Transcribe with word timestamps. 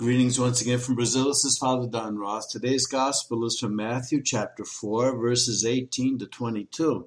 Greetings 0.00 0.40
once 0.40 0.62
again 0.62 0.78
from 0.78 0.94
Brazil. 0.94 1.26
This 1.26 1.44
is 1.44 1.58
Father 1.58 1.86
Don 1.86 2.16
Roth. 2.16 2.48
Today's 2.48 2.86
gospel 2.86 3.44
is 3.44 3.58
from 3.60 3.76
Matthew 3.76 4.22
chapter 4.24 4.64
4, 4.64 5.14
verses 5.18 5.62
18 5.62 6.20
to 6.20 6.26
22. 6.26 7.06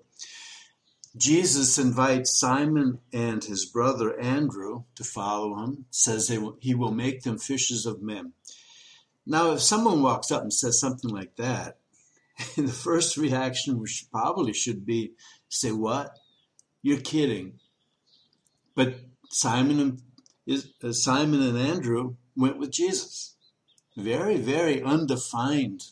Jesus 1.18 1.80
invites 1.80 2.40
Simon 2.40 3.00
and 3.12 3.44
his 3.44 3.66
brother 3.66 4.16
Andrew 4.20 4.84
to 4.94 5.04
follow 5.04 5.58
him, 5.64 5.86
says 5.90 6.30
will, 6.30 6.56
he 6.60 6.76
will 6.76 6.92
make 6.92 7.24
them 7.24 7.40
fishers 7.40 7.88
of 7.88 8.04
men. 8.04 8.34
Now, 9.26 9.54
if 9.54 9.62
someone 9.62 10.04
walks 10.04 10.30
up 10.30 10.44
and 10.44 10.54
says 10.54 10.80
something 10.80 11.10
like 11.10 11.36
that, 11.38 11.80
the 12.56 12.68
first 12.68 13.18
reaction 13.18 13.80
which 13.80 14.06
probably 14.12 14.54
should 14.54 14.86
be, 14.86 15.14
say, 15.50 15.72
what? 15.72 16.12
You're 16.84 17.02
kidding. 17.02 17.54
But 18.76 18.98
Simon 19.32 19.80
and, 20.48 20.64
uh, 20.84 20.92
Simon 20.92 21.42
and 21.42 21.58
Andrew 21.58 22.18
went 22.36 22.58
with 22.58 22.72
Jesus. 22.72 23.36
Very, 23.96 24.38
very 24.38 24.82
undefined 24.82 25.86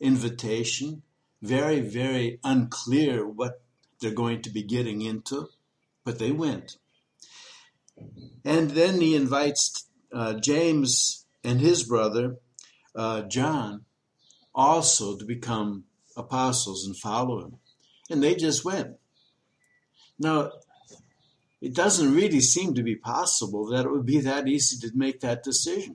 invitation, 0.00 1.02
very, 1.42 1.80
very 1.80 2.38
unclear 2.42 3.26
what 3.26 3.62
they're 4.00 4.10
going 4.10 4.42
to 4.42 4.50
be 4.50 4.62
getting 4.62 5.02
into, 5.02 5.48
but 6.04 6.18
they 6.18 6.32
went. 6.32 6.76
And 8.44 8.70
then 8.70 9.00
he 9.00 9.14
invites 9.14 9.88
uh, 10.12 10.34
James 10.34 11.26
and 11.44 11.60
his 11.60 11.84
brother, 11.84 12.36
uh, 12.94 13.22
John, 13.22 13.84
also 14.54 15.16
to 15.16 15.24
become 15.24 15.84
apostles 16.16 16.84
and 16.86 16.96
follow 16.96 17.44
him. 17.44 17.58
And 18.10 18.22
they 18.22 18.34
just 18.34 18.64
went. 18.64 18.96
Now, 20.18 20.52
it 21.62 21.74
doesn't 21.74 22.12
really 22.12 22.40
seem 22.40 22.74
to 22.74 22.82
be 22.82 22.96
possible 22.96 23.66
that 23.66 23.84
it 23.84 23.90
would 23.90 24.04
be 24.04 24.18
that 24.20 24.48
easy 24.48 24.76
to 24.80 24.96
make 24.96 25.20
that 25.20 25.44
decision. 25.44 25.94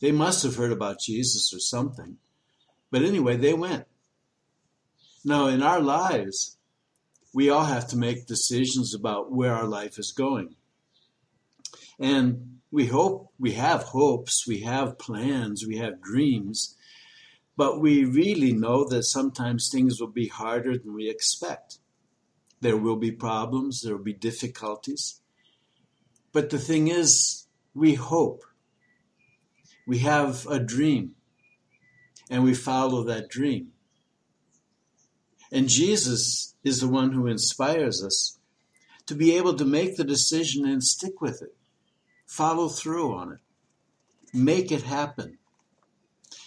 They 0.00 0.12
must 0.12 0.44
have 0.44 0.54
heard 0.54 0.70
about 0.70 1.00
Jesus 1.00 1.52
or 1.52 1.58
something. 1.58 2.16
But 2.92 3.02
anyway, 3.02 3.36
they 3.36 3.54
went. 3.54 3.86
Now, 5.24 5.48
in 5.48 5.64
our 5.64 5.80
lives, 5.80 6.56
we 7.34 7.50
all 7.50 7.64
have 7.64 7.88
to 7.88 7.96
make 7.96 8.26
decisions 8.28 8.94
about 8.94 9.32
where 9.32 9.52
our 9.52 9.66
life 9.66 9.98
is 9.98 10.12
going. 10.12 10.54
And 11.98 12.60
we 12.70 12.86
hope, 12.86 13.32
we 13.36 13.52
have 13.52 13.82
hopes, 13.82 14.46
we 14.46 14.60
have 14.60 14.96
plans, 14.96 15.66
we 15.66 15.78
have 15.78 16.00
dreams, 16.00 16.76
but 17.56 17.80
we 17.80 18.04
really 18.04 18.52
know 18.52 18.88
that 18.88 19.02
sometimes 19.02 19.68
things 19.68 20.00
will 20.00 20.12
be 20.12 20.28
harder 20.28 20.78
than 20.78 20.94
we 20.94 21.10
expect. 21.10 21.78
There 22.60 22.76
will 22.76 22.96
be 22.96 23.10
problems, 23.10 23.82
there 23.82 23.96
will 23.96 24.04
be 24.04 24.12
difficulties. 24.12 25.20
But 26.32 26.50
the 26.50 26.58
thing 26.58 26.88
is, 26.88 27.46
we 27.74 27.94
hope. 27.94 28.44
We 29.86 29.98
have 29.98 30.46
a 30.46 30.60
dream, 30.60 31.16
and 32.30 32.44
we 32.44 32.54
follow 32.54 33.02
that 33.04 33.28
dream. 33.28 33.72
And 35.50 35.68
Jesus 35.68 36.54
is 36.62 36.80
the 36.80 36.88
one 36.88 37.12
who 37.12 37.26
inspires 37.26 38.04
us 38.04 38.38
to 39.06 39.14
be 39.14 39.36
able 39.36 39.54
to 39.54 39.64
make 39.64 39.96
the 39.96 40.04
decision 40.04 40.64
and 40.64 40.84
stick 40.84 41.20
with 41.20 41.42
it, 41.42 41.56
follow 42.26 42.68
through 42.68 43.12
on 43.12 43.32
it, 43.32 43.40
make 44.32 44.70
it 44.70 44.82
happen. 44.82 45.38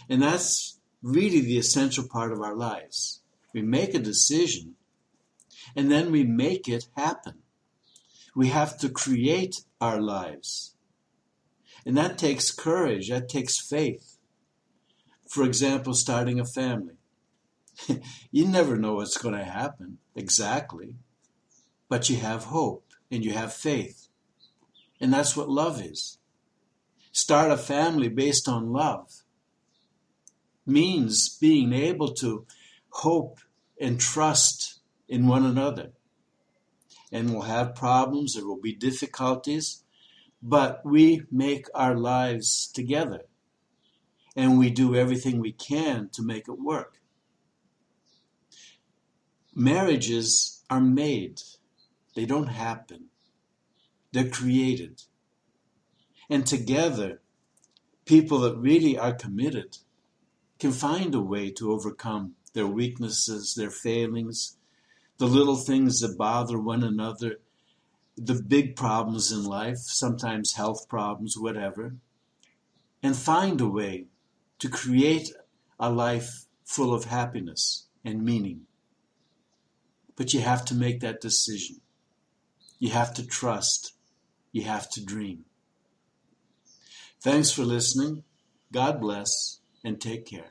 And 0.09 0.21
that's 0.21 0.79
really 1.01 1.41
the 1.41 1.57
essential 1.57 2.07
part 2.07 2.31
of 2.31 2.39
our 2.39 2.55
lives. 2.55 3.21
We 3.53 3.61
make 3.61 3.93
a 3.93 3.99
decision 3.99 4.75
and 5.75 5.91
then 5.91 6.11
we 6.11 6.23
make 6.23 6.67
it 6.67 6.87
happen. 6.95 7.39
We 8.35 8.47
have 8.47 8.77
to 8.79 8.89
create 8.89 9.63
our 9.79 10.01
lives. 10.01 10.75
And 11.85 11.97
that 11.97 12.17
takes 12.17 12.51
courage, 12.51 13.09
that 13.09 13.29
takes 13.29 13.59
faith. 13.59 14.17
For 15.27 15.43
example, 15.43 15.93
starting 15.93 16.39
a 16.39 16.45
family. 16.45 16.97
you 18.31 18.47
never 18.47 18.77
know 18.77 18.95
what's 18.95 19.17
going 19.17 19.35
to 19.35 19.43
happen 19.43 19.97
exactly, 20.15 20.95
but 21.89 22.09
you 22.09 22.17
have 22.17 22.45
hope 22.45 22.85
and 23.11 23.25
you 23.25 23.33
have 23.33 23.53
faith. 23.53 24.07
And 25.01 25.13
that's 25.13 25.35
what 25.35 25.49
love 25.49 25.81
is. 25.81 26.17
Start 27.11 27.51
a 27.51 27.57
family 27.57 28.07
based 28.07 28.47
on 28.47 28.71
love 28.71 29.23
means 30.65 31.37
being 31.37 31.73
able 31.73 32.13
to 32.13 32.45
hope 32.89 33.39
and 33.79 33.99
trust 33.99 34.79
in 35.13 35.27
one 35.27 35.45
another. 35.45 35.91
And 37.11 37.31
we'll 37.31 37.43
have 37.43 37.75
problems, 37.75 38.33
there 38.33 38.47
will 38.47 38.59
be 38.59 38.73
difficulties, 38.73 39.83
but 40.41 40.81
we 40.83 41.21
make 41.31 41.67
our 41.75 41.95
lives 41.95 42.67
together. 42.73 43.21
And 44.35 44.57
we 44.57 44.71
do 44.71 44.95
everything 44.95 45.39
we 45.39 45.51
can 45.51 46.09
to 46.13 46.23
make 46.23 46.47
it 46.47 46.59
work. 46.59 46.97
Marriages 49.53 50.63
are 50.67 50.81
made, 50.81 51.43
they 52.15 52.25
don't 52.25 52.47
happen, 52.47 53.09
they're 54.13 54.29
created. 54.39 55.03
And 56.27 56.43
together, 56.43 57.21
people 58.05 58.39
that 58.39 58.57
really 58.57 58.97
are 58.97 59.13
committed 59.13 59.77
can 60.57 60.71
find 60.71 61.13
a 61.13 61.21
way 61.21 61.51
to 61.51 61.71
overcome 61.71 62.33
their 62.53 62.65
weaknesses, 62.65 63.53
their 63.53 63.69
failings, 63.69 64.57
the 65.23 65.29
little 65.29 65.55
things 65.55 66.01
that 66.01 66.17
bother 66.17 66.59
one 66.59 66.83
another, 66.83 67.37
the 68.17 68.33
big 68.33 68.75
problems 68.75 69.31
in 69.31 69.45
life, 69.45 69.77
sometimes 69.77 70.55
health 70.55 70.89
problems, 70.89 71.37
whatever, 71.37 71.95
and 73.01 73.15
find 73.15 73.61
a 73.61 73.65
way 73.65 74.07
to 74.59 74.67
create 74.67 75.31
a 75.79 75.89
life 75.89 76.43
full 76.65 76.93
of 76.93 77.05
happiness 77.05 77.87
and 78.03 78.25
meaning. 78.25 78.63
But 80.17 80.33
you 80.33 80.41
have 80.41 80.65
to 80.65 80.75
make 80.75 80.99
that 80.99 81.21
decision. 81.21 81.77
You 82.77 82.89
have 82.89 83.13
to 83.13 83.25
trust. 83.25 83.93
You 84.51 84.63
have 84.63 84.89
to 84.89 85.05
dream. 85.05 85.45
Thanks 87.21 87.49
for 87.49 87.63
listening. 87.63 88.23
God 88.73 88.99
bless 88.99 89.61
and 89.85 90.01
take 90.01 90.25
care. 90.25 90.49